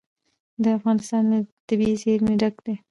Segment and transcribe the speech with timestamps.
[0.79, 2.73] افغانستان له طبیعي زیرمې ډک دی.